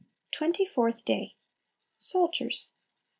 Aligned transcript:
Twenty 0.31 0.65
fourth 0.65 1.05
Day. 1.05 1.35
Soldiers. 1.99 2.73